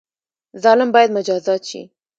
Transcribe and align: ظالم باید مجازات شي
ظالم 0.63 0.89
باید 0.93 1.11
مجازات 1.17 1.61
شي 1.69 1.81